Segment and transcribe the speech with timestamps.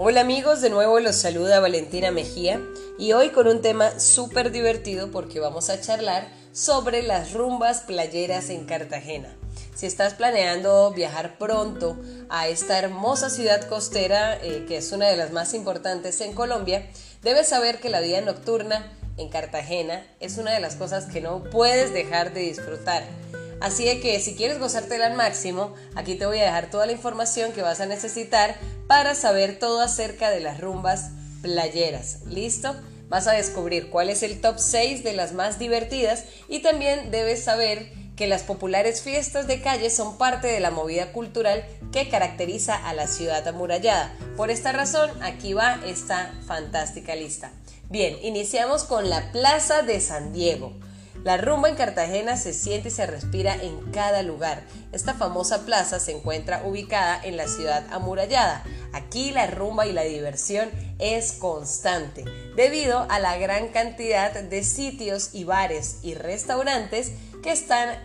[0.00, 2.60] Hola amigos, de nuevo los saluda Valentina Mejía
[3.00, 8.48] y hoy con un tema súper divertido porque vamos a charlar sobre las rumbas playeras
[8.50, 9.34] en Cartagena.
[9.74, 11.96] Si estás planeando viajar pronto
[12.28, 16.88] a esta hermosa ciudad costera, eh, que es una de las más importantes en Colombia,
[17.24, 21.42] debes saber que la vida nocturna en Cartagena es una de las cosas que no
[21.42, 23.02] puedes dejar de disfrutar.
[23.60, 26.92] Así de que si quieres gozártela al máximo, aquí te voy a dejar toda la
[26.92, 31.10] información que vas a necesitar para saber todo acerca de las rumbas
[31.42, 32.18] playeras.
[32.26, 32.74] ¿Listo?
[33.08, 37.42] Vas a descubrir cuál es el top 6 de las más divertidas y también debes
[37.42, 42.74] saber que las populares fiestas de calle son parte de la movida cultural que caracteriza
[42.74, 44.12] a la ciudad amurallada.
[44.36, 47.52] Por esta razón, aquí va esta fantástica lista.
[47.88, 50.72] Bien, iniciamos con la Plaza de San Diego.
[51.24, 54.62] La rumba en Cartagena se siente y se respira en cada lugar.
[54.92, 58.62] Esta famosa plaza se encuentra ubicada en la ciudad amurallada.
[58.92, 62.24] Aquí la rumba y la diversión es constante,
[62.56, 67.98] debido a la gran cantidad de sitios y bares y restaurantes que están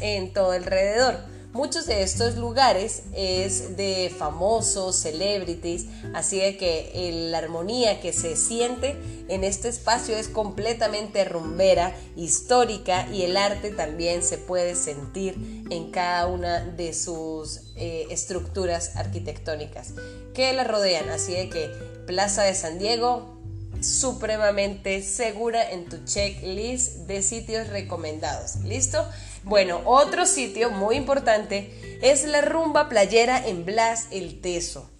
[0.00, 1.18] en todo alrededor.
[1.52, 8.36] Muchos de estos lugares es de famosos, celebrities, así de que la armonía que se
[8.36, 8.96] siente
[9.28, 15.90] en este espacio es completamente rumbera, histórica y el arte también se puede sentir en
[15.90, 19.94] cada una de sus eh, estructuras arquitectónicas
[20.34, 21.08] que la rodean.
[21.08, 21.68] Así de que
[22.06, 23.40] Plaza de San Diego,
[23.80, 28.56] supremamente segura en tu checklist de sitios recomendados.
[28.64, 29.04] ¿Listo?
[29.42, 34.90] Bueno, otro sitio muy importante es la rumba playera en Blas el Teso.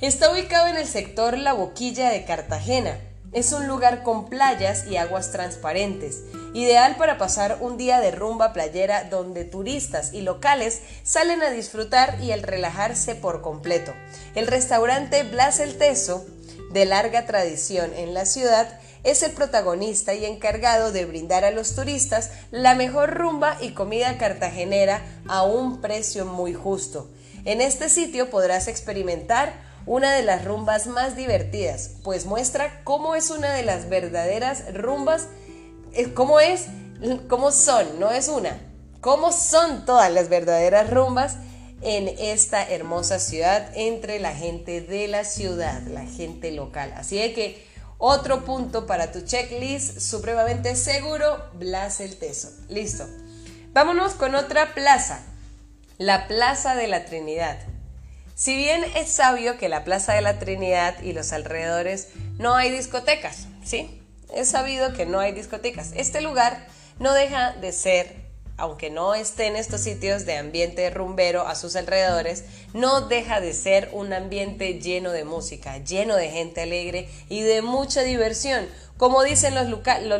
[0.00, 2.98] Está ubicado en el sector La Boquilla de Cartagena.
[3.32, 8.52] Es un lugar con playas y aguas transparentes, ideal para pasar un día de rumba
[8.52, 13.94] playera donde turistas y locales salen a disfrutar y al relajarse por completo.
[14.34, 16.26] El restaurante Blas el Teso,
[16.72, 21.74] de larga tradición en la ciudad, es el protagonista y encargado de brindar a los
[21.74, 27.10] turistas la mejor rumba y comida cartagenera a un precio muy justo.
[27.44, 29.52] En este sitio podrás experimentar
[29.84, 35.26] una de las rumbas más divertidas, pues muestra cómo es una de las verdaderas rumbas,
[35.92, 36.66] eh, cómo es,
[37.28, 38.60] cómo son, no es una,
[39.00, 41.36] cómo son todas las verdaderas rumbas
[41.82, 46.94] en esta hermosa ciudad entre la gente de la ciudad, la gente local.
[46.96, 47.71] Así de que
[48.04, 52.50] otro punto para tu checklist supremamente seguro, Blas el Teso.
[52.68, 53.08] Listo.
[53.72, 55.20] Vámonos con otra plaza,
[55.98, 57.60] la Plaza de la Trinidad.
[58.34, 62.08] Si bien es sabio que la Plaza de la Trinidad y los alrededores
[62.38, 64.02] no hay discotecas, ¿sí?
[64.34, 65.92] Es sabido que no hay discotecas.
[65.94, 66.66] Este lugar
[66.98, 71.76] no deja de ser aunque no esté en estos sitios de ambiente rumbero a sus
[71.76, 77.42] alrededores, no deja de ser un ambiente lleno de música, lleno de gente alegre y
[77.42, 78.66] de mucha diversión.
[78.96, 79.68] Como dicen los,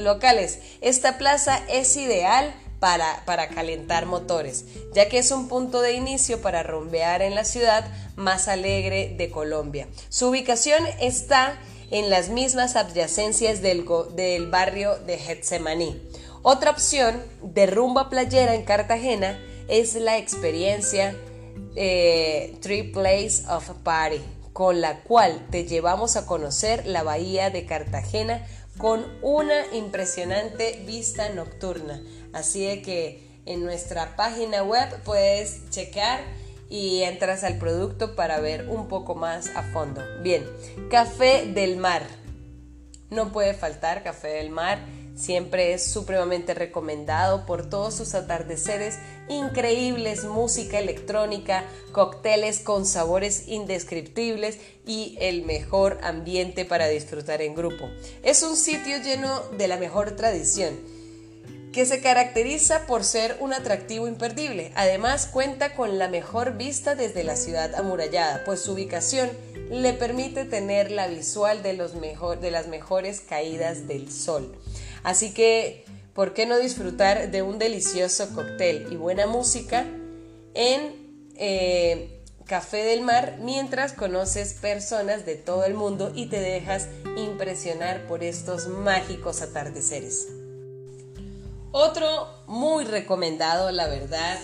[0.03, 5.93] locales, esta plaza es ideal para, para, calentar motores, ya que es un punto de
[5.93, 7.85] inicio para rumbear en la ciudad
[8.17, 9.87] más alegre de Colombia.
[10.09, 11.61] Su ubicación está
[11.93, 13.85] en las mismas adyacencias del,
[14.17, 16.03] del barrio de Getsemaní.
[16.45, 19.39] Otra opción de rumba playera en Cartagena
[19.69, 21.15] es la experiencia
[21.77, 24.21] eh, Three Place of Party,
[24.53, 28.45] con la cual te llevamos a conocer la bahía de Cartagena
[28.77, 32.03] con una impresionante vista nocturna.
[32.33, 36.23] Así de que en nuestra página web puedes checar
[36.69, 40.03] y entras al producto para ver un poco más a fondo.
[40.25, 40.45] Bien,
[40.91, 42.03] Café del Mar.
[43.11, 44.81] No puede faltar Café del Mar
[45.15, 54.59] Siempre es supremamente recomendado por todos sus atardeceres increíbles, música electrónica, cócteles con sabores indescriptibles
[54.87, 57.89] y el mejor ambiente para disfrutar en grupo.
[58.23, 61.03] Es un sitio lleno de la mejor tradición
[61.73, 64.73] que se caracteriza por ser un atractivo imperdible.
[64.75, 69.31] Además cuenta con la mejor vista desde la ciudad amurallada, pues su ubicación
[69.71, 74.55] le permite tener la visual de, los de las mejores caídas del sol.
[75.03, 75.85] Así que,
[76.15, 79.85] ¿por qué no disfrutar de un delicioso cóctel y buena música
[80.55, 86.89] en eh, Café del Mar mientras conoces personas de todo el mundo y te dejas
[87.17, 90.29] impresionar por estos mágicos atardeceres?
[91.71, 94.39] Otro muy recomendado, la verdad,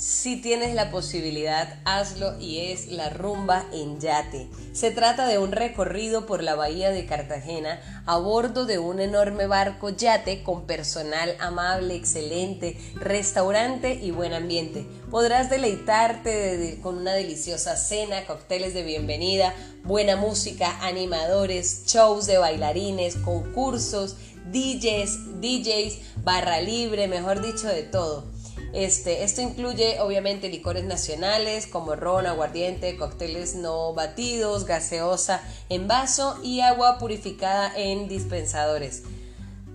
[0.00, 4.48] si tienes la posibilidad, hazlo y es la rumba en yate.
[4.72, 9.46] Se trata de un recorrido por la bahía de Cartagena a bordo de un enorme
[9.46, 14.86] barco yate con personal amable, excelente, restaurante y buen ambiente.
[15.10, 19.54] Podrás deleitarte con una deliciosa cena, cócteles de bienvenida,
[19.84, 24.16] buena música, animadores, shows de bailarines, concursos,
[24.50, 28.39] DJs, DJs, barra libre, mejor dicho de todo.
[28.72, 36.38] Este, esto incluye obviamente licores nacionales como ron, aguardiente, cócteles no batidos, gaseosa en vaso
[36.42, 39.02] y agua purificada en dispensadores.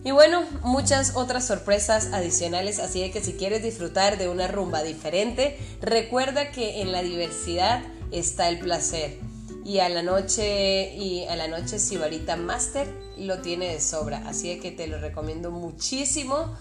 [0.05, 5.57] Y bueno, muchas otras sorpresas adicionales, así que si quieres disfrutar de una rumba diferente,
[5.81, 7.81] recuerda que en la diversidad
[8.11, 9.17] está el placer.
[9.65, 12.87] Y a la noche y a la noche Sibarita Master
[13.17, 16.55] lo tiene de sobra, así que te lo recomiendo muchísimo.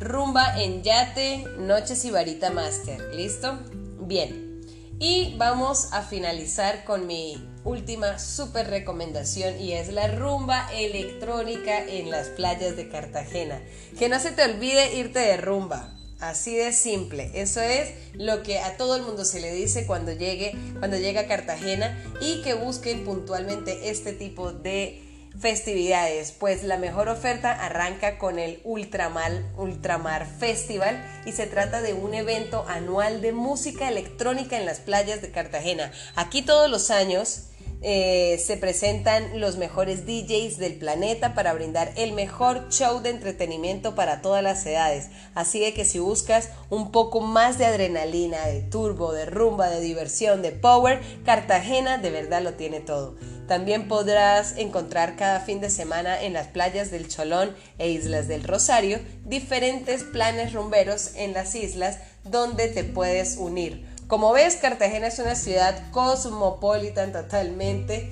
[0.00, 3.00] Rumba en Yate, Noches y Varita Master.
[3.16, 3.58] ¿Listo?
[4.00, 4.60] Bien.
[5.00, 12.10] Y vamos a finalizar con mi última super recomendación y es la rumba electrónica en
[12.10, 13.60] las playas de Cartagena.
[13.98, 15.96] Que no se te olvide irte de rumba.
[16.20, 17.32] Así de simple.
[17.34, 21.22] Eso es lo que a todo el mundo se le dice cuando llegue, cuando llega
[21.22, 25.07] a Cartagena y que busquen puntualmente este tipo de
[25.38, 31.94] festividades, pues la mejor oferta arranca con el Ultramar, Ultramar Festival y se trata de
[31.94, 35.92] un evento anual de música electrónica en las playas de Cartagena.
[36.16, 37.44] Aquí todos los años
[37.80, 43.94] eh, se presentan los mejores DJs del planeta para brindar el mejor show de entretenimiento
[43.94, 45.10] para todas las edades.
[45.36, 49.80] Así de que si buscas un poco más de adrenalina, de turbo, de rumba, de
[49.80, 53.14] diversión, de power, Cartagena de verdad lo tiene todo.
[53.48, 58.44] También podrás encontrar cada fin de semana en las playas del Cholón e Islas del
[58.44, 63.86] Rosario diferentes planes rumberos en las islas donde te puedes unir.
[64.06, 68.10] Como ves, Cartagena es una ciudad cosmopolita totalmente,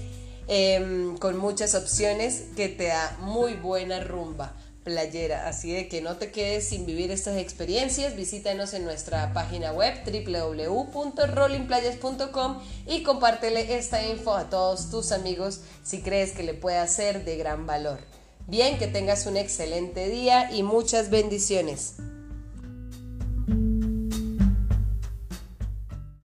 [0.49, 4.55] em, con muchas opciones que te da muy buena rumba
[4.87, 5.47] playera.
[5.49, 9.95] Así de que no te quedes sin vivir estas experiencias, visítanos en nuestra página web
[10.07, 17.25] www.rollingplayas.com y compártele esta info a todos tus amigos si crees que le pueda ser
[17.25, 17.99] de gran valor.
[18.47, 21.97] Bien, que tengas un excelente día y muchas bendiciones.